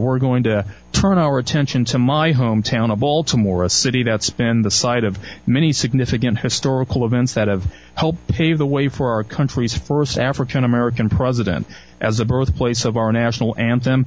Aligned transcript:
We're 0.00 0.18
going 0.18 0.44
to 0.44 0.66
turn 0.92 1.18
our 1.18 1.38
attention 1.38 1.84
to 1.86 1.98
my 1.98 2.32
hometown 2.32 2.92
of 2.92 3.00
Baltimore, 3.00 3.64
a 3.64 3.70
city 3.70 4.04
that's 4.04 4.30
been 4.30 4.62
the 4.62 4.70
site 4.70 5.04
of 5.04 5.18
many 5.46 5.72
significant 5.72 6.38
historical 6.38 7.04
events 7.04 7.34
that 7.34 7.48
have 7.48 7.64
helped 7.94 8.26
pave 8.28 8.58
the 8.58 8.66
way 8.66 8.88
for 8.88 9.12
our 9.12 9.24
country's 9.24 9.76
first 9.76 10.18
African 10.18 10.64
American 10.64 11.08
president 11.08 11.66
as 12.00 12.18
the 12.18 12.24
birthplace 12.24 12.84
of 12.84 12.96
our 12.96 13.12
national 13.12 13.54
anthem. 13.58 14.06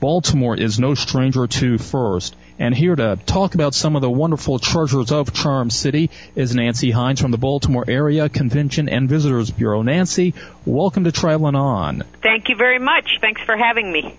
Baltimore 0.00 0.56
is 0.56 0.78
no 0.78 0.94
stranger 0.94 1.46
to 1.46 1.76
first. 1.76 2.34
And 2.58 2.74
here 2.74 2.96
to 2.96 3.18
talk 3.26 3.54
about 3.54 3.74
some 3.74 3.96
of 3.96 4.02
the 4.02 4.10
wonderful 4.10 4.58
treasures 4.58 5.12
of 5.12 5.32
Charm 5.32 5.70
City 5.70 6.10
is 6.34 6.54
Nancy 6.54 6.90
Hines 6.90 7.20
from 7.20 7.30
the 7.30 7.38
Baltimore 7.38 7.84
Area 7.86 8.28
Convention 8.28 8.88
and 8.88 9.08
Visitors 9.08 9.50
Bureau. 9.50 9.82
Nancy, 9.82 10.34
welcome 10.64 11.04
to 11.04 11.12
Traveling 11.12 11.54
On. 11.54 12.02
Thank 12.22 12.48
you 12.48 12.56
very 12.56 12.78
much. 12.78 13.18
Thanks 13.20 13.42
for 13.42 13.56
having 13.56 13.92
me. 13.92 14.16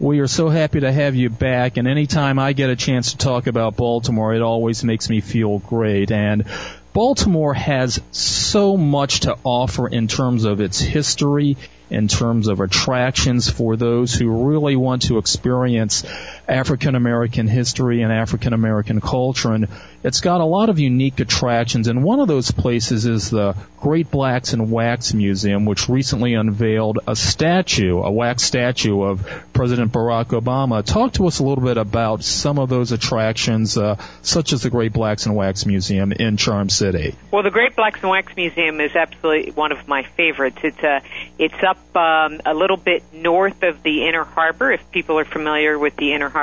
We 0.00 0.20
are 0.20 0.28
so 0.28 0.48
happy 0.48 0.78
to 0.78 0.92
have 0.92 1.16
you 1.16 1.28
back, 1.28 1.76
and 1.76 1.88
anytime 1.88 2.38
I 2.38 2.52
get 2.52 2.70
a 2.70 2.76
chance 2.76 3.10
to 3.10 3.18
talk 3.18 3.48
about 3.48 3.74
Baltimore, 3.76 4.32
it 4.32 4.42
always 4.42 4.84
makes 4.84 5.10
me 5.10 5.20
feel 5.20 5.58
great. 5.58 6.12
And 6.12 6.44
Baltimore 6.92 7.52
has 7.52 8.00
so 8.12 8.76
much 8.76 9.20
to 9.20 9.36
offer 9.42 9.88
in 9.88 10.06
terms 10.06 10.44
of 10.44 10.60
its 10.60 10.78
history, 10.78 11.56
in 11.90 12.06
terms 12.06 12.46
of 12.46 12.60
attractions 12.60 13.50
for 13.50 13.74
those 13.74 14.14
who 14.14 14.46
really 14.48 14.76
want 14.76 15.02
to 15.02 15.18
experience 15.18 16.04
African 16.48 16.94
American 16.94 17.46
history 17.46 18.02
and 18.02 18.12
African 18.12 18.52
American 18.52 19.00
culture. 19.00 19.52
And 19.52 19.68
it's 20.02 20.20
got 20.20 20.40
a 20.40 20.44
lot 20.44 20.70
of 20.70 20.78
unique 20.78 21.20
attractions. 21.20 21.88
And 21.88 22.02
one 22.02 22.20
of 22.20 22.28
those 22.28 22.50
places 22.50 23.04
is 23.04 23.30
the 23.30 23.56
Great 23.80 24.10
Blacks 24.10 24.52
in 24.52 24.70
Wax 24.70 25.12
Museum, 25.12 25.66
which 25.66 25.88
recently 25.88 26.34
unveiled 26.34 27.00
a 27.06 27.14
statue, 27.14 27.98
a 27.98 28.10
wax 28.10 28.42
statue 28.44 29.02
of 29.02 29.26
President 29.52 29.92
Barack 29.92 30.26
Obama. 30.26 30.84
Talk 30.84 31.12
to 31.14 31.26
us 31.26 31.40
a 31.40 31.44
little 31.44 31.64
bit 31.64 31.76
about 31.76 32.24
some 32.24 32.58
of 32.58 32.68
those 32.68 32.92
attractions, 32.92 33.76
uh, 33.76 33.96
such 34.22 34.52
as 34.52 34.62
the 34.62 34.70
Great 34.70 34.92
Blacks 34.92 35.26
in 35.26 35.34
Wax 35.34 35.66
Museum 35.66 36.12
in 36.12 36.36
Charm 36.36 36.68
City. 36.68 37.14
Well, 37.30 37.42
the 37.42 37.50
Great 37.50 37.76
Blacks 37.76 38.02
in 38.02 38.08
Wax 38.08 38.34
Museum 38.36 38.80
is 38.80 38.94
absolutely 38.94 39.52
one 39.52 39.72
of 39.72 39.86
my 39.86 40.04
favorites. 40.16 40.58
It's 40.62 40.82
a, 40.82 40.96
uh, 40.96 41.00
it's 41.38 41.62
up 41.62 41.96
um, 41.96 42.40
a 42.46 42.54
little 42.54 42.76
bit 42.76 43.02
north 43.12 43.62
of 43.62 43.82
the 43.82 44.06
Inner 44.06 44.24
Harbor, 44.24 44.72
if 44.72 44.90
people 44.90 45.18
are 45.18 45.24
familiar 45.24 45.78
with 45.78 45.96
the 45.96 46.12
Inner 46.12 46.28
Harbor, 46.28 46.37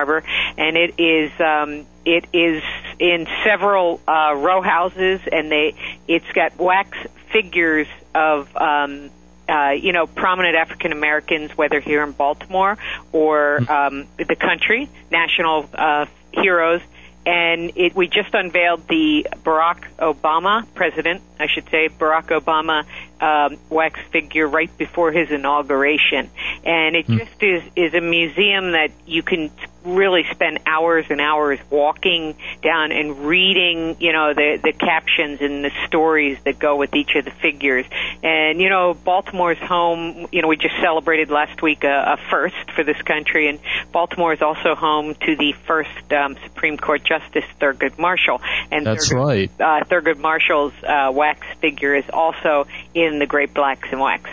and 0.57 0.77
it 0.77 0.99
is 0.99 1.31
um, 1.39 1.85
it 2.05 2.25
is 2.33 2.63
in 2.99 3.27
several 3.43 3.99
uh, 4.07 4.33
row 4.35 4.61
houses, 4.61 5.21
and 5.31 5.51
they 5.51 5.75
it's 6.07 6.31
got 6.33 6.57
wax 6.57 6.97
figures 7.31 7.87
of 8.13 8.55
um, 8.55 9.09
uh, 9.49 9.71
you 9.71 9.93
know 9.93 10.07
prominent 10.07 10.55
African 10.55 10.91
Americans, 10.91 11.51
whether 11.57 11.79
here 11.79 12.03
in 12.03 12.11
Baltimore 12.11 12.77
or 13.11 13.59
mm-hmm. 13.61 13.71
um, 13.71 14.07
the 14.17 14.35
country, 14.35 14.89
national 15.11 15.69
uh, 15.73 16.05
heroes. 16.31 16.81
And 17.27 17.71
it, 17.75 17.95
we 17.95 18.07
just 18.07 18.35
unveiled 18.35 18.87
the 18.87 19.25
Barack 19.43 19.85
Obama 19.97 20.63
president, 20.75 21.23
I 21.39 21.47
should 21.47 21.67
say, 21.71 21.89
Barack 21.89 22.27
Obama 22.27 22.85
um, 23.21 23.57
wax 23.69 23.99
figure 24.11 24.47
right 24.47 24.75
before 24.77 25.11
his 25.11 25.31
inauguration, 25.31 26.29
and 26.63 26.95
it 26.95 27.07
mm. 27.07 27.19
just 27.19 27.43
is 27.43 27.63
is 27.75 27.93
a 27.93 28.01
museum 28.01 28.71
that 28.71 28.91
you 29.05 29.23
can 29.23 29.51
really 29.85 30.25
spend 30.31 30.59
hours 30.65 31.05
and 31.09 31.21
hours 31.21 31.59
walking 31.69 32.35
down 32.61 32.91
and 32.91 33.25
reading, 33.25 33.97
you 33.99 34.11
know, 34.11 34.33
the 34.33 34.59
the 34.61 34.73
captions 34.73 35.41
and 35.41 35.63
the 35.63 35.71
stories 35.85 36.37
that 36.43 36.59
go 36.59 36.75
with 36.75 36.95
each 36.95 37.15
of 37.15 37.25
the 37.25 37.31
figures. 37.31 37.85
And 38.23 38.59
you 38.59 38.69
know, 38.69 38.93
Baltimore's 38.93 39.59
home. 39.59 40.27
You 40.31 40.41
know, 40.41 40.47
we 40.47 40.57
just 40.57 40.75
celebrated 40.81 41.29
last 41.29 41.61
week 41.61 41.83
a, 41.83 42.17
a 42.17 42.17
first 42.29 42.71
for 42.75 42.83
this 42.83 43.01
country, 43.03 43.47
and 43.47 43.59
Baltimore 43.91 44.33
is 44.33 44.41
also 44.41 44.75
home 44.75 45.15
to 45.15 45.35
the 45.35 45.53
first 45.67 46.11
um, 46.11 46.35
Supreme 46.43 46.77
Court 46.77 47.03
Justice 47.03 47.45
Thurgood 47.61 47.97
Marshall. 47.97 48.41
And 48.71 48.85
that's 48.85 49.09
Thurgood, 49.09 49.25
right. 49.25 49.51
Uh, 49.59 49.85
Thurgood 49.85 50.17
Marshall's 50.17 50.73
uh, 50.83 51.11
wax 51.13 51.45
figure 51.61 51.95
is 51.95 52.05
also 52.11 52.67
in 52.93 53.04
the 53.19 53.25
Great 53.25 53.53
Blacks 53.53 53.87
in 53.91 53.99
Wax. 53.99 54.29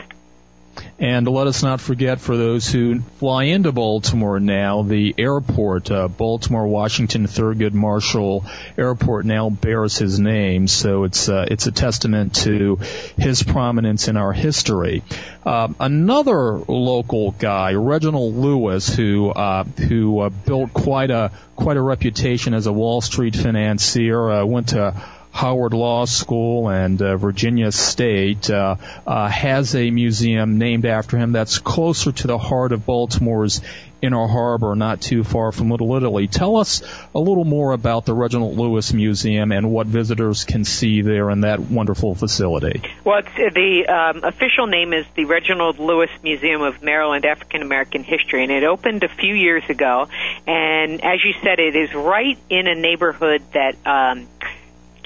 And 0.99 1.27
let 1.27 1.49
us 1.49 1.63
not 1.63 1.81
forget, 1.81 2.21
for 2.21 2.37
those 2.37 2.69
who 2.69 3.01
fly 3.19 3.45
into 3.45 3.73
Baltimore 3.73 4.39
now, 4.39 4.83
the 4.83 5.15
airport, 5.19 5.91
uh, 5.91 6.07
Baltimore 6.07 6.67
Washington 6.67 7.27
Thurgood 7.27 7.73
Marshall 7.73 8.45
Airport, 8.79 9.27
now 9.27 9.51
bears 9.51 9.99
his 9.99 10.21
name. 10.21 10.69
So 10.69 11.05
it's 11.05 11.29
uh, 11.29 11.47
it's 11.51 11.67
a 11.67 11.73
testament 11.73 12.37
to 12.37 12.77
his 13.19 13.43
prominence 13.43 14.07
in 14.07 14.17
our 14.17 14.33
history. 14.33 15.03
Uh, 15.45 15.73
another 15.81 16.59
local 16.69 17.33
guy, 17.33 17.75
Reginald 17.75 18.37
Lewis, 18.37 18.95
who 18.95 19.31
uh, 19.31 19.65
who 19.65 20.21
uh, 20.21 20.29
built 20.29 20.73
quite 20.73 21.11
a 21.11 21.33
quite 21.57 21.77
a 21.77 21.83
reputation 21.83 22.55
as 22.55 22.67
a 22.67 22.73
Wall 22.73 23.01
Street 23.01 23.35
financier, 23.35 24.31
uh, 24.31 24.45
went 24.45 24.69
to 24.69 24.95
Howard 25.33 25.73
Law 25.73 26.05
School 26.05 26.69
and 26.69 27.01
uh, 27.01 27.17
Virginia 27.17 27.73
State 27.73 28.51
uh, 28.51 28.77
uh, 29.07 29.29
has 29.29 29.75
a 29.75 29.91
museum 29.91 30.59
named 30.59 30.85
after 30.85 31.17
him 31.17 31.33
that's 31.33 31.59
closer 31.59 32.13
to 32.13 32.27
the 32.27 32.39
heart 32.39 32.73
of 32.73 32.85
Baltimore's 32.85 33.63
Inner 34.03 34.27
Harbor, 34.27 34.75
not 34.75 35.01
too 35.01 35.23
far 35.23 35.53
from 35.53 35.71
Little 35.71 35.95
Italy. 35.97 36.27
Tell 36.27 36.57
us 36.57 36.83
a 37.15 37.21
little 37.21 37.45
more 37.45 37.73
about 37.73 38.05
the 38.05 38.15
Reginald 38.15 38.59
Lewis 38.59 38.93
Museum 38.93 39.53
and 39.53 39.71
what 39.71 39.87
visitors 39.87 40.45
can 40.45 40.65
see 40.65 41.03
there 41.03 41.31
in 41.31 41.43
that 41.43 41.61
wonderful 41.61 42.17
facility. 42.17 42.83
Well, 43.05 43.19
uh, 43.19 43.51
the 43.55 43.87
um, 43.87 44.25
official 44.25 44.67
name 44.67 44.93
is 44.93 45.07
the 45.15 45.25
Reginald 45.27 45.79
Lewis 45.79 46.11
Museum 46.25 46.63
of 46.63 46.83
Maryland 46.83 47.25
African 47.25 47.63
American 47.63 48.03
History, 48.03 48.43
and 48.43 48.51
it 48.51 48.65
opened 48.65 49.05
a 49.05 49.09
few 49.09 49.35
years 49.37 49.63
ago. 49.69 50.09
And 50.49 51.03
as 51.05 51.25
you 51.25 51.35
said, 51.41 51.61
it 51.61 51.77
is 51.77 51.95
right 51.95 52.39
in 52.51 52.67
a 52.67 52.75
neighborhood 52.75 53.43
that 53.53 53.77
um, 53.87 54.27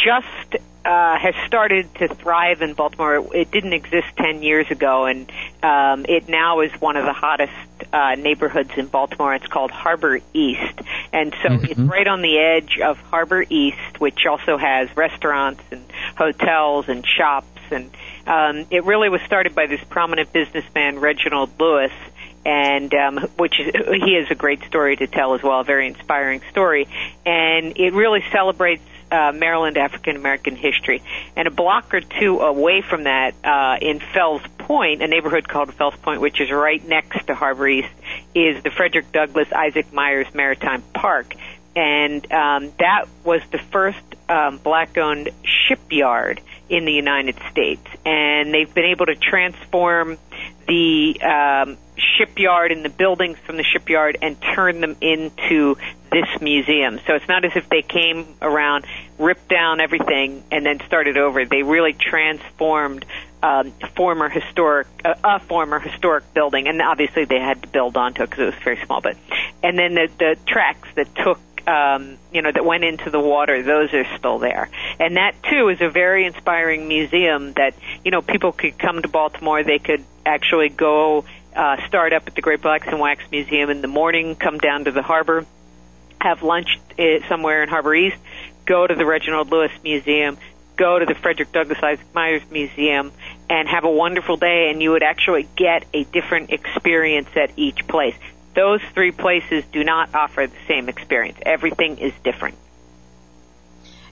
just 0.06 0.62
uh, 0.84 1.19
has 1.19 1.34
started 1.47 1.93
to 1.97 2.06
thrive 2.06 2.62
in 2.62 2.75
Baltimore. 2.75 3.34
It 3.34 3.50
didn't 3.50 3.72
exist 3.72 4.06
10 4.17 4.44
years 4.44 4.71
ago, 4.71 5.06
and 5.06 5.31
um, 5.65 6.06
it 6.09 6.28
now 6.28 6.61
is 6.61 6.71
one 6.81 6.97
of 6.97 7.05
the 7.05 7.12
hottest 7.12 7.53
uh, 7.93 8.15
neighborhoods 8.15 8.71
in 8.77 8.87
Baltimore. 8.87 9.34
It's 9.34 9.49
called 9.49 9.72
Harbor 9.72 10.21
East. 10.33 10.81
And 11.12 11.34
so 11.43 11.49
mm-hmm. 11.49 11.65
it's 11.65 11.81
right 11.81 12.06
on 12.06 12.22
the 12.22 12.39
edge 12.39 12.78
of 12.78 12.99
Harbor 12.99 13.45
East, 13.50 13.99
which 13.99 14.27
also 14.27 14.56
has 14.56 14.89
restaurants 14.97 15.62
and 15.72 15.83
hotels 16.16 16.89
and 16.89 17.05
shops. 17.05 17.49
And 17.72 17.91
um, 18.28 18.66
it 18.71 18.84
really 18.84 19.09
was 19.09 19.22
started 19.22 19.56
by 19.56 19.66
this 19.66 19.81
prominent 19.89 20.33
businessman, 20.33 21.00
Reginald 21.00 21.50
Lewis 21.59 21.93
and 22.45 22.95
um, 22.95 23.19
which 23.39 23.59
is, 23.59 23.72
he 24.05 24.15
has 24.15 24.31
a 24.31 24.37
great 24.37 24.62
story 24.69 24.95
to 24.95 25.09
tell 25.09 25.34
as 25.34 25.43
well, 25.43 25.62
a 25.62 25.65
very 25.65 25.89
inspiring 25.89 26.41
story, 26.53 26.87
and 27.25 27.77
it 27.77 27.93
really 27.93 28.22
celebrates 28.31 28.84
uh, 29.11 29.33
Maryland 29.34 29.77
African 29.77 30.17
American 30.17 30.56
history. 30.56 31.03
And 31.37 31.49
a 31.49 31.50
block 31.50 31.94
or 31.94 32.00
two 32.00 32.41
away 32.41 32.83
from 32.83 33.05
that, 33.05 33.34
uh, 33.44 33.78
in 33.81 34.00
Fells 34.00 34.43
Point, 34.59 35.03
a 35.03 35.06
neighborhood 35.06 35.49
called 35.49 35.72
Fells 35.75 35.97
Point, 36.03 36.21
which 36.21 36.41
is 36.41 36.50
right 36.50 36.87
next 36.87 37.27
to 37.27 37.34
Harbor 37.34 37.69
East, 37.69 37.93
is 38.34 38.62
the 38.62 38.71
Frederick 38.71 39.12
Douglass 39.12 39.53
Isaac 39.53 39.93
Myers 39.93 40.27
Maritime 40.34 40.83
Park. 40.93 41.34
And 41.75 42.33
um, 42.33 42.72
that 42.78 43.05
was 43.22 43.43
the 43.53 43.59
first 43.59 43.99
um, 44.31 44.59
black 44.59 44.97
owned 44.97 45.28
shipyard 45.43 46.41
in 46.69 46.84
the 46.84 46.93
United 46.93 47.37
States. 47.50 47.87
And 48.05 48.53
they've 48.53 48.72
been 48.72 48.87
able 48.87 49.06
to 49.06 49.15
transform 49.15 50.19
the 50.66 51.21
um, 51.21 51.77
shipyard 51.97 52.72
and 52.72 52.84
the 52.84 52.89
buildings 52.89 53.39
from 53.39 53.56
the 53.56 53.62
shipyard 53.62 54.19
and 54.22 54.41
turn 54.41 54.81
them 54.81 54.97
into 55.00 55.77
this 56.11 56.41
museum. 56.41 57.00
So 57.06 57.15
it's 57.15 57.28
not 57.28 57.44
as 57.44 57.53
if 57.55 57.69
they 57.69 57.83
came 57.83 58.27
around, 58.41 58.87
ripped 59.19 59.49
down 59.49 59.81
everything, 59.81 60.43
and 60.50 60.65
then 60.65 60.81
started 60.87 61.19
over. 61.19 61.44
They 61.44 61.62
really 61.62 61.93
transformed 61.93 63.05
um, 63.43 63.72
former 63.94 64.28
historic 64.28 64.87
uh, 65.05 65.15
a 65.22 65.41
former 65.41 65.78
historic 65.78 66.33
building, 66.34 66.69
and 66.69 66.81
obviously 66.81 67.25
they 67.25 67.39
had 67.39 67.62
to 67.62 67.69
build 67.69 67.97
onto 67.97 68.22
it 68.22 68.31
because 68.31 68.43
it 68.43 68.47
was 68.47 68.65
very 68.65 68.84
small. 68.84 69.00
But 69.00 69.16
and 69.62 69.78
then 69.78 69.95
the 69.95 70.09
the 70.19 70.36
tracks 70.47 70.89
that 70.95 71.15
took 71.15 71.39
um, 71.69 72.19
you 72.33 72.42
know 72.42 72.51
that 72.51 72.65
went 72.65 72.84
into 72.84 73.10
the 73.10 73.21
water, 73.21 73.63
those 73.63 73.92
are 73.92 74.07
still 74.19 74.39
there, 74.39 74.71
and 74.98 75.16
that 75.16 75.34
too 75.42 75.69
is 75.69 75.81
a 75.81 75.91
very 75.91 76.27
inspiring 76.27 76.89
museum 76.89 77.53
that 77.54 77.75
you 78.04 78.10
know 78.10 78.22
people 78.22 78.53
could 78.53 78.78
come 78.78 79.03
to 79.03 79.09
Baltimore. 79.09 79.63
They 79.63 79.78
could 79.78 80.04
actually 80.25 80.69
go 80.69 81.25
uh, 81.54 81.77
start 81.86 82.13
up 82.13 82.27
at 82.27 82.34
the 82.34 82.42
Great 82.42 82.63
Blacks 82.63 82.86
in 82.89 82.98
Wax 82.98 83.22
Museum 83.31 83.71
in 83.71 83.81
the 83.81 83.89
morning, 83.89 84.36
come 84.36 84.59
down 84.59 84.84
to 84.84 84.92
the 84.92 85.03
harbor, 85.03 85.47
have 86.27 86.43
lunch 86.43 86.78
uh, 86.99 87.27
somewhere 87.28 87.63
in 87.63 87.69
Harbor 87.69 87.95
East, 87.95 88.17
go 88.65 88.87
to 88.87 88.95
the 88.95 89.07
Reginald 89.07 89.51
Lewis 89.51 89.73
Museum, 89.83 90.37
go 90.77 90.99
to 90.99 91.07
the 91.07 91.15
Frederick 91.15 91.53
Douglass 91.53 91.78
Isaac 91.83 92.07
Myers 92.15 92.43
Museum, 92.51 93.13
and 93.49 93.69
have 93.69 93.84
a 93.84 93.91
wonderful 93.91 94.37
day, 94.37 94.71
and 94.71 94.83
you 94.83 94.91
would 94.91 95.03
actually 95.03 95.49
get 95.57 95.84
a 95.95 96.05
different 96.05 96.51
experience 96.51 97.28
at 97.37 97.51
each 97.57 97.87
place. 97.87 98.17
Those 98.55 98.81
three 98.95 99.13
places 99.13 99.65
do 99.73 99.84
not 99.84 100.15
offer 100.15 100.47
the 100.47 100.67
same 100.67 100.89
experience. 100.89 101.39
Everything 101.43 101.99
is 101.99 102.13
different. 102.25 102.57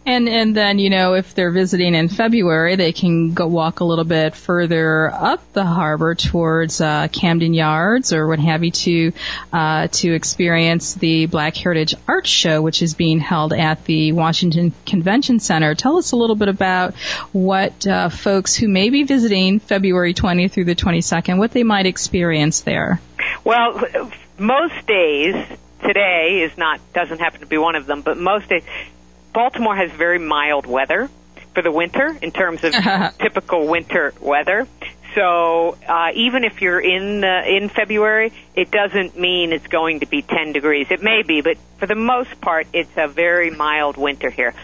And 0.07 0.29
and 0.29 0.55
then 0.55 0.79
you 0.79 0.91
know 0.91 1.15
if 1.15 1.35
they're 1.35 1.51
visiting 1.51 1.95
in 1.95 2.09
February, 2.09 2.77
they 2.77 2.93
can 2.93 3.33
go 3.33 3.47
walk 3.47 3.81
a 3.81 3.85
little 3.85 4.05
bit 4.05 4.37
further 4.37 5.11
up 5.11 5.41
the 5.55 5.65
harbor 5.65 6.15
towards 6.15 6.81
uh, 6.81 7.09
Camden 7.09 7.55
Yards 7.55 8.13
or 8.13 8.27
what 8.27 8.39
have 8.39 8.63
you 8.65 8.71
to 8.71 9.13
uh, 9.53 9.89
to 9.89 10.15
experience 10.15 10.95
the 10.95 11.25
Black 11.27 11.57
Heritage 11.57 11.95
Art 12.07 12.27
Show, 12.27 12.61
which 12.61 12.83
is 12.83 12.93
being 12.93 13.19
held 13.19 13.55
at 13.55 13.85
the 13.87 14.13
Washington 14.13 14.75
Convention 14.85 15.41
Center. 15.41 15.75
Tell 15.75 15.97
us 15.97 16.13
a 16.13 16.17
little 16.17 16.37
bit 16.37 16.49
about 16.49 16.95
what 17.33 17.87
uh, 17.87 18.11
folks 18.11 18.55
who 18.55 18.69
may 18.69 18.91
be 18.91 19.05
visiting 19.05 19.59
February 19.59 20.13
20th 20.13 20.53
through 20.53 20.67
the 20.67 20.75
22nd, 20.75 21.39
what 21.39 21.53
they 21.53 21.63
might 21.63 21.87
experience 21.87 22.61
there. 22.61 23.01
Well, 23.43 23.81
most 24.39 24.87
days 24.87 25.35
today 25.83 26.43
is 26.43 26.57
not 26.59 26.81
doesn't 26.93 27.21
happen 27.21 27.41
to 27.41 27.47
be 27.47 27.59
one 27.59 27.75
of 27.75 27.87
them, 27.87 28.03
but 28.03 28.17
most 28.17 28.49
days 28.49 28.65
Baltimore 29.35 29.77
has 29.77 29.91
very 29.91 30.19
mild 30.19 30.65
weather 30.65 31.11
for 31.55 31.63
the 31.63 31.73
winter 31.73 32.17
in 32.23 32.31
terms 32.31 32.65
of 32.65 32.73
typical 33.19 33.67
winter 33.67 34.15
weather. 34.21 34.67
So 35.15 35.77
uh, 35.87 36.11
even 36.15 36.45
if 36.45 36.63
you're 36.63 36.81
in 36.81 37.23
uh, 37.23 37.43
in 37.47 37.69
February, 37.69 38.33
it 38.57 38.71
doesn't 38.71 39.19
mean 39.19 39.53
it's 39.53 39.67
going 39.67 40.01
to 40.01 40.07
be 40.07 40.23
10 40.23 40.53
degrees. 40.53 40.87
It 40.91 41.03
may 41.03 41.23
be, 41.23 41.41
but 41.41 41.59
for 41.79 41.87
the 41.87 41.95
most 41.95 42.41
part, 42.41 42.67
it's 42.73 42.91
a 42.97 43.09
very 43.09 43.51
mild 43.51 43.97
winter 43.97 44.31
here. 44.31 44.55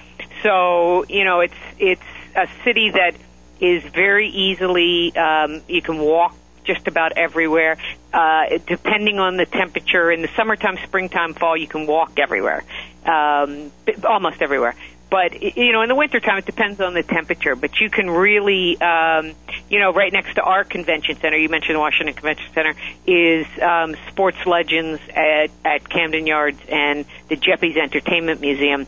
So 0.43 1.05
you 1.09 1.25
know, 1.25 1.41
it's 1.41 1.55
it's 1.79 2.03
a 2.35 2.49
city 2.65 2.91
that 2.91 3.15
is 3.61 3.83
very 3.93 4.29
easily 4.31 5.15
um, 5.17 5.63
you 5.69 5.83
can 5.83 5.99
walk 5.99 6.35
just 6.65 6.87
about 6.89 7.13
everywhere. 7.17 7.77
Uh, 8.13 8.59
depending 8.67 9.19
on 9.19 9.37
the 9.37 9.47
temperature, 9.47 10.11
in 10.11 10.23
the 10.23 10.29
summertime, 10.37 10.79
springtime, 10.85 11.35
fall, 11.35 11.57
you 11.57 11.69
can 11.69 11.87
walk 11.87 12.19
everywhere, 12.19 12.65
um, 13.07 13.73
almost 14.05 14.43
everywhere. 14.43 14.75
But 15.11 15.43
you 15.43 15.73
know, 15.73 15.83
in 15.83 15.89
the 15.89 15.97
wintertime, 15.97 16.39
it 16.39 16.47
depends 16.47 16.81
on 16.81 16.95
the 16.95 17.03
temperature. 17.03 17.57
But 17.57 17.81
you 17.81 17.91
can 17.91 18.09
really, 18.09 18.81
um, 18.81 19.35
you 19.69 19.81
know, 19.81 19.93
right 19.93 20.13
next 20.13 20.35
to 20.35 20.43
our 20.43 20.63
convention 20.63 21.17
center, 21.17 21.37
you 21.37 21.49
mentioned 21.49 21.79
Washington 21.79 22.15
Convention 22.15 22.47
Center, 22.55 22.75
is 23.07 23.47
um, 23.61 23.97
Sports 24.09 24.39
Legends 24.47 25.01
at, 25.09 25.51
at 25.65 25.89
Camden 25.89 26.29
Yards 26.29 26.61
and 26.69 27.05
the 27.29 27.37
Geppi's 27.37 27.77
Entertainment 27.77 28.41
Museum, 28.41 28.87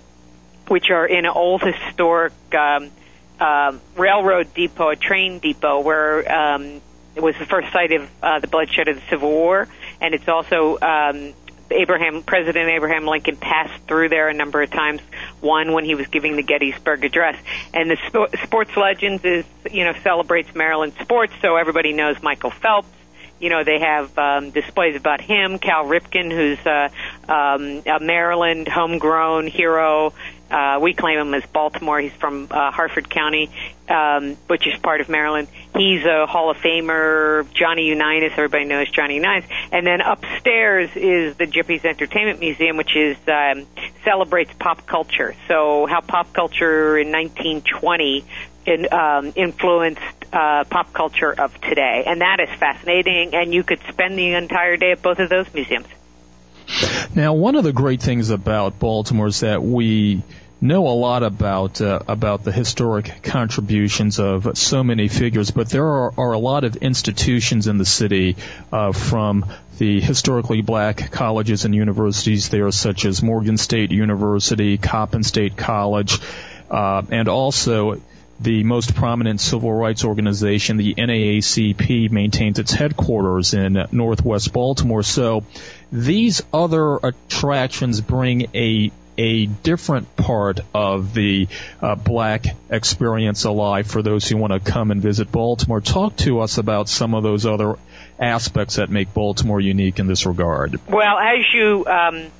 which 0.68 0.90
are 0.90 1.06
in 1.06 1.24
an 1.24 1.32
old 1.34 1.62
historic 1.62 2.32
um, 2.54 2.90
uh, 3.40 3.76
railroad 3.96 4.54
depot, 4.54 4.90
a 4.90 4.96
train 4.96 5.40
depot, 5.40 5.80
where 5.80 6.32
um, 6.32 6.80
it 7.16 7.22
was 7.22 7.34
the 7.40 7.46
first 7.46 7.72
site 7.72 7.90
of 7.90 8.08
uh, 8.22 8.38
the 8.38 8.46
bloodshed 8.46 8.86
of 8.86 8.94
the 8.94 9.02
Civil 9.10 9.30
War, 9.30 9.66
and 10.00 10.14
it's 10.14 10.28
also 10.28 10.78
um, 10.80 11.34
Abraham 11.72 12.22
President 12.22 12.68
Abraham 12.68 13.06
Lincoln 13.06 13.36
passed 13.36 13.82
through 13.86 14.08
there 14.08 14.28
a 14.28 14.34
number 14.34 14.62
of 14.62 14.70
times. 14.70 15.00
One 15.40 15.72
when 15.72 15.84
he 15.84 15.94
was 15.94 16.06
giving 16.06 16.36
the 16.36 16.42
Gettysburg 16.42 17.04
Address, 17.04 17.36
and 17.74 17.90
the 17.90 17.96
sp- 18.06 18.32
Sports 18.44 18.76
Legends 18.76 19.24
is 19.24 19.44
you 19.70 19.84
know 19.84 19.94
celebrates 20.02 20.54
Maryland 20.54 20.94
sports, 21.00 21.32
so 21.40 21.56
everybody 21.56 21.92
knows 21.92 22.22
Michael 22.22 22.50
Phelps. 22.50 22.88
You 23.40 23.50
know 23.50 23.64
they 23.64 23.80
have 23.80 24.16
um, 24.18 24.50
displays 24.50 24.94
about 24.94 25.20
him, 25.20 25.58
Cal 25.58 25.84
Ripken, 25.84 26.30
who's 26.30 26.64
uh, 26.64 26.90
um, 27.28 27.82
a 27.86 27.98
Maryland 27.98 28.68
homegrown 28.68 29.48
hero. 29.48 30.14
Uh, 30.52 30.78
we 30.80 30.92
claim 30.92 31.18
him 31.18 31.32
as 31.34 31.44
Baltimore. 31.46 31.98
He's 31.98 32.12
from 32.12 32.48
uh, 32.50 32.70
Harford 32.70 33.08
County, 33.08 33.50
um, 33.88 34.36
which 34.48 34.66
is 34.66 34.78
part 34.80 35.00
of 35.00 35.08
Maryland. 35.08 35.48
He's 35.74 36.04
a 36.04 36.26
Hall 36.26 36.50
of 36.50 36.58
Famer, 36.58 37.50
Johnny 37.54 37.86
Unitas. 37.86 38.32
Everybody 38.32 38.66
knows 38.66 38.90
Johnny 38.90 39.14
Unitas. 39.14 39.48
And 39.72 39.86
then 39.86 40.02
upstairs 40.02 40.90
is 40.94 41.36
the 41.36 41.46
Geppi's 41.46 41.84
Entertainment 41.84 42.40
Museum, 42.40 42.76
which 42.76 42.94
is 42.94 43.16
um, 43.28 43.66
celebrates 44.04 44.52
pop 44.58 44.86
culture. 44.86 45.34
So 45.48 45.86
how 45.86 46.02
pop 46.02 46.34
culture 46.34 46.98
in 46.98 47.10
1920 47.10 48.24
in, 48.66 48.92
um, 48.92 49.32
influenced 49.34 50.02
uh, 50.32 50.64
pop 50.64 50.92
culture 50.92 51.32
of 51.32 51.58
today, 51.60 52.04
and 52.06 52.20
that 52.20 52.40
is 52.40 52.48
fascinating. 52.58 53.34
And 53.34 53.52
you 53.52 53.62
could 53.62 53.80
spend 53.88 54.18
the 54.18 54.34
entire 54.34 54.76
day 54.76 54.92
at 54.92 55.02
both 55.02 55.18
of 55.18 55.28
those 55.28 55.52
museums. 55.52 55.86
Now, 57.14 57.34
one 57.34 57.56
of 57.56 57.64
the 57.64 57.72
great 57.72 58.02
things 58.02 58.30
about 58.30 58.78
Baltimore 58.78 59.26
is 59.26 59.40
that 59.40 59.62
we 59.62 60.22
know 60.62 60.86
a 60.86 60.94
lot 60.94 61.24
about 61.24 61.80
uh, 61.80 61.98
about 62.06 62.44
the 62.44 62.52
historic 62.52 63.22
contributions 63.22 64.20
of 64.20 64.56
so 64.56 64.84
many 64.84 65.08
figures, 65.08 65.50
but 65.50 65.68
there 65.68 65.84
are, 65.84 66.12
are 66.16 66.32
a 66.32 66.38
lot 66.38 66.62
of 66.64 66.76
institutions 66.76 67.66
in 67.66 67.78
the 67.78 67.84
city 67.84 68.36
uh, 68.70 68.92
from 68.92 69.44
the 69.78 70.00
historically 70.00 70.62
black 70.62 71.10
colleges 71.10 71.64
and 71.64 71.74
universities 71.74 72.48
there, 72.48 72.70
such 72.70 73.04
as 73.04 73.22
Morgan 73.22 73.56
State 73.58 73.90
University, 73.90 74.78
Coppin 74.78 75.24
State 75.24 75.56
College, 75.56 76.18
uh, 76.70 77.02
and 77.10 77.28
also 77.28 78.00
the 78.42 78.64
most 78.64 78.94
prominent 78.94 79.40
civil 79.40 79.72
rights 79.72 80.04
organization, 80.04 80.76
the 80.76 80.94
NAACP, 80.94 82.10
maintains 82.10 82.58
its 82.58 82.72
headquarters 82.72 83.54
in 83.54 83.86
Northwest 83.92 84.52
Baltimore. 84.52 85.02
So 85.02 85.44
these 85.90 86.42
other 86.52 86.96
attractions 86.96 88.00
bring 88.00 88.48
a 88.54 88.90
a 89.18 89.44
different 89.46 90.16
part 90.16 90.60
of 90.74 91.12
the 91.12 91.46
uh, 91.82 91.94
black 91.94 92.46
experience 92.70 93.44
alive 93.44 93.86
for 93.86 94.02
those 94.02 94.26
who 94.26 94.36
want 94.38 94.52
to 94.52 94.60
come 94.60 94.90
and 94.90 95.02
visit 95.02 95.30
Baltimore. 95.30 95.80
Talk 95.80 96.16
to 96.18 96.40
us 96.40 96.56
about 96.58 96.88
some 96.88 97.14
of 97.14 97.22
those 97.22 97.44
other 97.44 97.76
aspects 98.18 98.76
that 98.76 98.88
make 98.88 99.12
Baltimore 99.12 99.60
unique 99.60 99.98
in 99.98 100.06
this 100.06 100.24
regard. 100.24 100.80
Well, 100.88 101.18
as 101.18 101.44
you 101.52 101.84
um, 101.86 102.30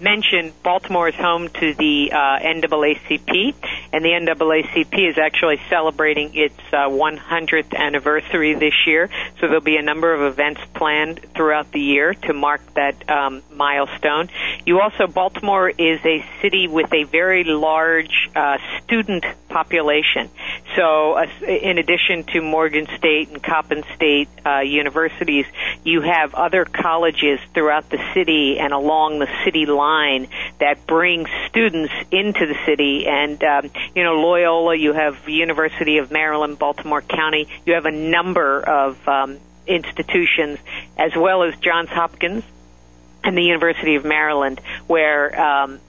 mentioned, 0.00 0.52
Baltimore 0.62 1.08
is 1.08 1.14
home 1.14 1.48
to 1.48 1.74
the 1.74 2.12
uh, 2.12 2.38
NAACP, 2.40 3.54
and 3.94 4.04
the 4.04 4.08
NAACP 4.08 5.10
is 5.10 5.18
actually 5.18 5.60
celebrating 5.70 6.34
its 6.34 6.58
uh, 6.72 6.88
100th 6.88 7.76
anniversary 7.76 8.54
this 8.54 8.74
year. 8.88 9.08
So 9.38 9.46
there'll 9.46 9.60
be 9.60 9.76
a 9.76 9.82
number 9.82 10.12
of 10.12 10.22
events 10.32 10.60
planned 10.74 11.20
throughout 11.36 11.70
the 11.70 11.80
year 11.80 12.12
to 12.12 12.32
mark 12.32 12.60
that 12.74 13.08
um, 13.08 13.44
milestone. 13.52 14.30
You 14.66 14.80
also, 14.80 15.06
Baltimore 15.06 15.68
is 15.70 16.04
a 16.04 16.26
city 16.42 16.66
with 16.66 16.92
a 16.92 17.04
very 17.04 17.44
large 17.44 18.30
uh, 18.34 18.58
student 18.82 19.24
population. 19.54 20.28
So, 20.74 21.12
uh, 21.12 21.26
in 21.46 21.78
addition 21.78 22.24
to 22.32 22.42
Morgan 22.42 22.88
State 22.98 23.28
and 23.28 23.40
Coppin 23.40 23.84
State 23.94 24.28
uh, 24.44 24.58
universities, 24.58 25.46
you 25.84 26.00
have 26.00 26.34
other 26.34 26.64
colleges 26.64 27.38
throughout 27.54 27.88
the 27.88 28.02
city 28.14 28.58
and 28.58 28.72
along 28.72 29.20
the 29.20 29.28
city 29.44 29.66
line 29.66 30.26
that 30.58 30.88
bring 30.88 31.26
students 31.48 31.92
into 32.10 32.46
the 32.46 32.56
city. 32.66 33.06
And 33.06 33.42
um, 33.44 33.70
you 33.94 34.02
know, 34.02 34.14
Loyola, 34.14 34.74
you 34.74 34.92
have 34.92 35.28
University 35.28 35.98
of 35.98 36.10
Maryland, 36.10 36.58
Baltimore 36.58 37.02
County. 37.02 37.46
You 37.64 37.74
have 37.74 37.86
a 37.86 37.92
number 37.92 38.60
of 38.60 39.08
um, 39.08 39.38
institutions, 39.68 40.58
as 40.98 41.12
well 41.14 41.44
as 41.44 41.54
Johns 41.60 41.90
Hopkins 41.90 42.42
and 43.22 43.38
the 43.38 43.44
University 43.44 43.94
of 43.94 44.04
Maryland, 44.04 44.60
where 44.88 45.40
um, 45.40 45.80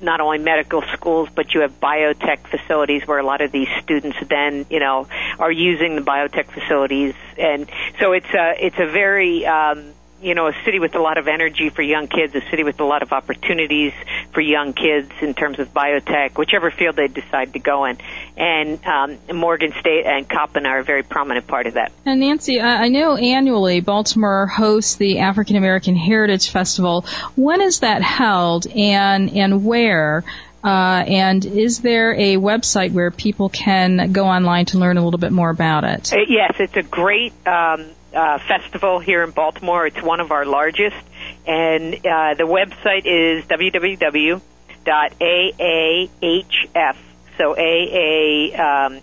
not 0.00 0.20
only 0.20 0.38
medical 0.38 0.82
schools, 0.92 1.28
but 1.34 1.54
you 1.54 1.60
have 1.60 1.80
biotech 1.80 2.46
facilities 2.48 3.06
where 3.06 3.18
a 3.18 3.22
lot 3.22 3.40
of 3.40 3.52
these 3.52 3.68
students 3.82 4.18
then, 4.28 4.66
you 4.70 4.80
know, 4.80 5.06
are 5.38 5.52
using 5.52 5.96
the 5.96 6.02
biotech 6.02 6.46
facilities, 6.46 7.14
and 7.38 7.68
so 8.00 8.12
it's 8.12 8.32
a 8.34 8.54
it's 8.58 8.78
a 8.78 8.86
very 8.86 9.46
um, 9.46 9.93
you 10.24 10.34
know, 10.34 10.48
a 10.48 10.54
city 10.64 10.78
with 10.78 10.94
a 10.94 11.00
lot 11.00 11.18
of 11.18 11.28
energy 11.28 11.68
for 11.68 11.82
young 11.82 12.08
kids, 12.08 12.34
a 12.34 12.40
city 12.50 12.64
with 12.64 12.80
a 12.80 12.84
lot 12.84 13.02
of 13.02 13.12
opportunities 13.12 13.92
for 14.32 14.40
young 14.40 14.72
kids 14.72 15.10
in 15.20 15.34
terms 15.34 15.58
of 15.58 15.72
biotech, 15.74 16.38
whichever 16.38 16.70
field 16.70 16.96
they 16.96 17.08
decide 17.08 17.52
to 17.52 17.58
go 17.58 17.84
in. 17.84 17.98
And 18.36 18.84
um, 18.86 19.18
Morgan 19.34 19.72
State 19.78 20.06
and 20.06 20.28
Coppin 20.28 20.64
are 20.66 20.78
a 20.78 20.84
very 20.84 21.02
prominent 21.02 21.46
part 21.46 21.66
of 21.66 21.74
that. 21.74 21.92
And 22.06 22.20
Nancy, 22.20 22.60
I 22.60 22.88
know 22.88 23.16
annually 23.16 23.80
Baltimore 23.80 24.46
hosts 24.46 24.96
the 24.96 25.18
African 25.18 25.56
American 25.56 25.94
Heritage 25.94 26.50
Festival. 26.50 27.04
When 27.36 27.60
is 27.60 27.80
that 27.80 28.02
held, 28.02 28.66
and 28.66 29.30
and 29.30 29.64
where? 29.64 30.24
Uh, 30.64 31.04
and 31.06 31.44
is 31.44 31.80
there 31.80 32.14
a 32.14 32.36
website 32.36 32.92
where 32.92 33.10
people 33.10 33.50
can 33.50 34.12
go 34.12 34.24
online 34.24 34.64
to 34.64 34.78
learn 34.78 34.96
a 34.96 35.04
little 35.04 35.18
bit 35.18 35.30
more 35.30 35.50
about 35.50 35.84
it? 35.84 36.10
Uh, 36.10 36.20
yes, 36.26 36.54
it's 36.58 36.76
a 36.76 36.82
great 36.82 37.34
um, 37.46 37.84
uh, 38.14 38.38
festival 38.38 38.98
here 38.98 39.22
in 39.22 39.30
Baltimore. 39.30 39.86
It's 39.86 40.02
one 40.02 40.20
of 40.20 40.30
our 40.30 40.44
largest, 40.44 40.96
and 41.46 41.94
uh, 41.94 42.34
the 42.34 42.44
website 42.44 43.06
is 43.06 43.44
www.aahf. 43.46 44.40
So 47.36 47.56
AA 47.56 48.54
um, 48.54 49.00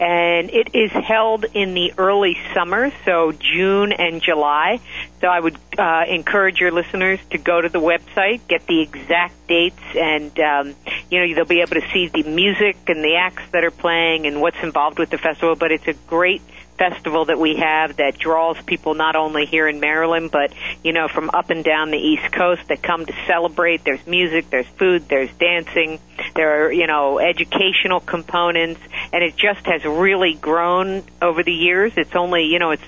and 0.00 0.50
it 0.50 0.74
is 0.74 0.90
held 0.92 1.44
in 1.52 1.74
the 1.74 1.92
early 1.98 2.36
summer, 2.54 2.92
so 3.04 3.32
June 3.32 3.92
and 3.92 4.22
July. 4.22 4.80
So 5.20 5.26
I 5.26 5.40
would 5.40 5.58
uh, 5.76 6.04
encourage 6.08 6.60
your 6.60 6.70
listeners 6.70 7.18
to 7.30 7.38
go 7.38 7.60
to 7.60 7.68
the 7.68 7.80
website, 7.80 8.40
get 8.48 8.66
the 8.66 8.80
exact 8.80 9.48
dates, 9.48 9.82
and 9.94 10.38
um, 10.40 10.74
you 11.10 11.20
know 11.26 11.34
they'll 11.34 11.44
be 11.44 11.60
able 11.60 11.80
to 11.80 11.90
see 11.92 12.08
the 12.08 12.22
music 12.22 12.76
and 12.86 13.02
the 13.02 13.16
acts 13.16 13.42
that 13.52 13.64
are 13.64 13.70
playing 13.70 14.26
and 14.26 14.40
what's 14.40 14.62
involved 14.62 14.98
with 14.98 15.10
the 15.10 15.18
festival. 15.18 15.56
But 15.56 15.72
it's 15.72 15.88
a 15.88 15.94
great 16.06 16.42
festival 16.78 17.26
that 17.26 17.38
we 17.38 17.56
have 17.56 17.96
that 17.96 18.18
draws 18.18 18.56
people 18.62 18.94
not 18.94 19.16
only 19.16 19.46
here 19.46 19.68
in 19.68 19.80
Maryland, 19.80 20.30
but, 20.30 20.52
you 20.84 20.92
know, 20.92 21.08
from 21.08 21.30
up 21.30 21.50
and 21.50 21.64
down 21.64 21.90
the 21.90 21.98
East 21.98 22.32
Coast 22.32 22.62
that 22.68 22.82
come 22.82 23.04
to 23.04 23.14
celebrate. 23.26 23.84
There's 23.84 24.06
music, 24.06 24.48
there's 24.50 24.66
food, 24.78 25.08
there's 25.08 25.30
dancing, 25.34 26.00
there 26.34 26.66
are, 26.66 26.72
you 26.72 26.86
know, 26.86 27.18
educational 27.18 28.00
components, 28.00 28.80
and 29.12 29.22
it 29.22 29.36
just 29.36 29.66
has 29.66 29.84
really 29.84 30.34
grown 30.34 31.02
over 31.20 31.42
the 31.42 31.52
years. 31.52 31.92
It's 31.96 32.14
only, 32.14 32.44
you 32.44 32.58
know, 32.58 32.70
it's 32.70 32.82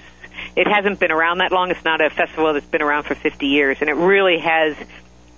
it 0.56 0.66
hasn't 0.66 0.98
been 0.98 1.12
around 1.12 1.38
that 1.38 1.52
long. 1.52 1.70
It's 1.70 1.84
not 1.84 2.00
a 2.00 2.10
festival 2.10 2.52
that's 2.54 2.66
been 2.66 2.82
around 2.82 3.04
for 3.04 3.14
50 3.14 3.46
years, 3.46 3.78
and 3.80 3.90
it 3.90 3.94
really 3.94 4.38
has 4.38 4.76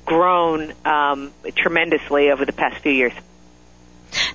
grown 0.04 0.72
um, 0.84 1.32
tremendously 1.54 2.30
over 2.30 2.44
the 2.44 2.52
past 2.52 2.82
few 2.82 2.92
years. 2.92 3.12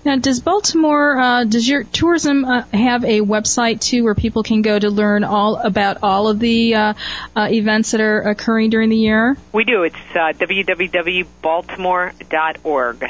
Now, 0.03 0.17
does 0.17 0.39
Baltimore, 0.39 1.17
uh, 1.17 1.43
does 1.43 1.67
your 1.67 1.83
tourism 1.83 2.45
uh, 2.45 2.63
have 2.73 3.03
a 3.03 3.21
website 3.21 3.81
too 3.81 4.03
where 4.03 4.15
people 4.15 4.41
can 4.43 4.61
go 4.61 4.79
to 4.79 4.89
learn 4.89 5.23
all 5.23 5.57
about 5.57 5.97
all 6.03 6.27
of 6.27 6.39
the 6.39 6.75
uh, 6.75 6.93
uh 7.35 7.47
events 7.51 7.91
that 7.91 8.01
are 8.01 8.21
occurring 8.21 8.69
during 8.69 8.89
the 8.89 8.97
year? 8.97 9.37
We 9.51 9.63
do. 9.63 9.83
It's 9.83 9.95
uh, 10.11 10.33
www.baltimore.org. 10.33 13.05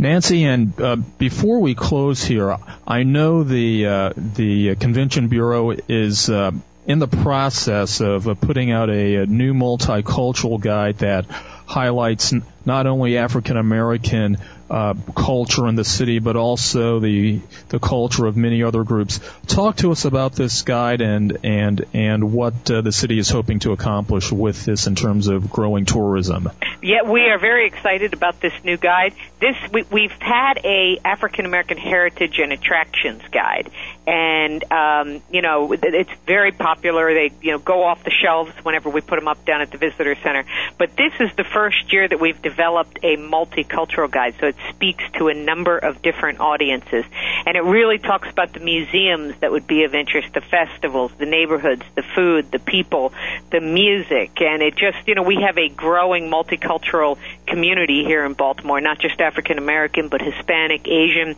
Nancy, 0.00 0.44
and 0.44 0.80
uh, 0.80 0.94
before 0.96 1.60
we 1.60 1.74
close 1.74 2.22
here, 2.22 2.56
I 2.86 3.02
know 3.02 3.42
the 3.42 3.86
uh, 3.86 4.12
the 4.16 4.76
convention 4.76 5.26
bureau 5.26 5.72
is 5.88 6.30
uh, 6.30 6.52
in 6.86 7.00
the 7.00 7.08
process 7.08 8.00
of 8.00 8.28
uh, 8.28 8.34
putting 8.34 8.70
out 8.70 8.90
a, 8.90 9.16
a, 9.16 9.26
new 9.26 9.54
multicultural 9.54 10.60
guide 10.60 10.98
that 10.98 11.26
highlights 11.26 12.32
not 12.64 12.86
only 12.86 13.18
African 13.18 13.56
American 13.56 14.38
uh, 14.70 14.94
culture 15.14 15.66
in 15.66 15.76
the 15.76 15.84
city, 15.84 16.18
but 16.18 16.36
also 16.36 17.00
the 17.00 17.40
the 17.68 17.78
culture 17.78 18.26
of 18.26 18.36
many 18.36 18.62
other 18.62 18.84
groups. 18.84 19.20
Talk 19.46 19.76
to 19.76 19.92
us 19.92 20.04
about 20.04 20.32
this 20.32 20.62
guide 20.62 21.00
and 21.00 21.38
and 21.42 21.84
and 21.94 22.32
what 22.32 22.70
uh, 22.70 22.80
the 22.80 22.92
city 22.92 23.18
is 23.18 23.28
hoping 23.30 23.60
to 23.60 23.72
accomplish 23.72 24.30
with 24.30 24.64
this 24.64 24.86
in 24.86 24.94
terms 24.94 25.28
of 25.28 25.50
growing 25.50 25.84
tourism. 25.84 26.50
Yeah, 26.80 27.02
we 27.02 27.22
are 27.22 27.38
very 27.38 27.66
excited 27.66 28.12
about 28.12 28.40
this 28.40 28.52
new 28.62 28.76
guide. 28.76 29.12
This 29.40 29.56
we, 29.72 29.82
we've 29.90 30.12
had 30.12 30.60
a 30.64 31.00
African 31.04 31.44
American 31.44 31.76
heritage 31.76 32.38
and 32.38 32.52
attractions 32.52 33.22
guide, 33.32 33.68
and 34.06 34.62
um, 34.70 35.20
you 35.28 35.42
know 35.42 35.72
it's 35.72 36.10
very 36.24 36.52
popular. 36.52 37.12
They 37.12 37.32
you 37.42 37.52
know 37.52 37.58
go 37.58 37.82
off 37.82 38.04
the 38.04 38.12
shelves 38.12 38.52
whenever 38.62 38.90
we 38.90 39.00
put 39.00 39.18
them 39.18 39.26
up 39.26 39.44
down 39.44 39.60
at 39.60 39.72
the 39.72 39.78
visitor 39.78 40.14
center. 40.22 40.44
But 40.78 40.96
this 40.96 41.12
is 41.18 41.30
the 41.36 41.42
first 41.42 41.92
year 41.92 42.06
that 42.06 42.20
we've 42.20 42.40
developed 42.40 43.00
a 43.02 43.16
multicultural 43.16 44.08
guide, 44.08 44.36
so 44.38 44.46
it 44.46 44.56
speaks 44.70 45.02
to 45.18 45.28
a 45.28 45.34
number 45.34 45.78
of 45.78 46.00
different 46.00 46.38
audiences. 46.38 47.04
And 47.44 47.56
it 47.56 47.64
really 47.64 47.98
talks 47.98 48.28
about 48.30 48.52
the 48.52 48.60
museums 48.60 49.34
that 49.40 49.50
would 49.50 49.66
be 49.66 49.82
of 49.82 49.96
interest, 49.96 50.32
the 50.32 50.42
festivals, 50.42 51.10
the 51.18 51.26
neighborhoods, 51.26 51.82
the 51.96 52.04
food, 52.14 52.52
the 52.52 52.60
people, 52.60 53.12
the 53.50 53.60
music. 53.60 54.40
And 54.40 54.62
it 54.62 54.76
just, 54.76 54.98
you 55.08 55.16
know, 55.16 55.24
we 55.24 55.42
have 55.42 55.58
a 55.58 55.68
growing 55.68 56.30
multicultural 56.68 57.18
community 57.46 58.04
here 58.04 58.24
in 58.24 58.34
Baltimore, 58.34 58.80
not 58.80 58.98
just 58.98 59.20
African 59.20 59.58
American, 59.58 60.08
but 60.08 60.20
Hispanic, 60.20 60.86
Asian, 60.86 61.36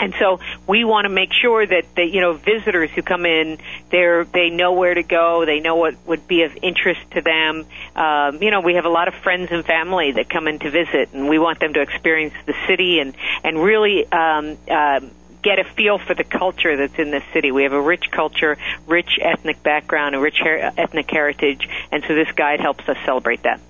and 0.00 0.12
so 0.18 0.40
we 0.66 0.84
want 0.84 1.04
to 1.04 1.08
make 1.08 1.32
sure 1.32 1.64
that, 1.64 1.84
that 1.94 2.08
you 2.10 2.20
know 2.20 2.32
visitors 2.32 2.90
who 2.90 3.02
come 3.02 3.24
in, 3.26 3.58
they 3.90 4.24
they 4.32 4.50
know 4.50 4.72
where 4.72 4.94
to 4.94 5.02
go, 5.02 5.44
they 5.46 5.60
know 5.60 5.76
what 5.76 5.94
would 6.06 6.26
be 6.26 6.42
of 6.42 6.56
interest 6.62 7.00
to 7.12 7.20
them. 7.20 7.66
Um, 7.94 8.42
you 8.42 8.50
know, 8.50 8.60
we 8.60 8.74
have 8.74 8.86
a 8.86 8.90
lot 8.90 9.08
of 9.08 9.14
friends 9.14 9.48
and 9.52 9.64
family 9.64 10.12
that 10.12 10.28
come 10.28 10.48
in 10.48 10.58
to 10.60 10.70
visit, 10.70 11.10
and 11.12 11.28
we 11.28 11.38
want 11.38 11.60
them 11.60 11.74
to 11.74 11.80
experience 11.80 12.34
the 12.46 12.54
city 12.66 12.98
and 12.98 13.14
and 13.42 13.58
really. 13.62 14.10
Um, 14.10 14.58
uh, 14.70 15.00
get 15.42 15.58
a 15.58 15.64
feel 15.64 15.98
for 15.98 16.14
the 16.14 16.24
culture 16.24 16.74
that's 16.74 16.98
in 16.98 17.10
this 17.10 17.22
city. 17.34 17.52
We 17.52 17.64
have 17.64 17.74
a 17.74 17.80
rich 17.80 18.10
culture, 18.10 18.56
rich 18.86 19.18
ethnic 19.20 19.62
background, 19.62 20.14
a 20.14 20.18
rich 20.18 20.38
her- 20.38 20.72
ethnic 20.78 21.10
heritage, 21.10 21.68
and 21.92 22.02
so 22.08 22.14
this 22.14 22.32
guide 22.32 22.60
helps 22.60 22.88
us 22.88 22.96
celebrate 23.04 23.42
that. 23.42 23.60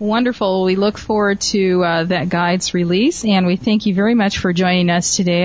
Wonderful. 0.00 0.62
We 0.62 0.76
look 0.76 0.96
forward 0.96 1.40
to 1.40 1.82
uh, 1.82 2.04
that 2.04 2.28
guide's 2.28 2.72
release, 2.72 3.24
and 3.24 3.46
we 3.46 3.56
thank 3.56 3.84
you 3.84 3.94
very 3.94 4.14
much 4.14 4.38
for 4.38 4.52
joining 4.52 4.90
us 4.90 5.16
today. 5.16 5.44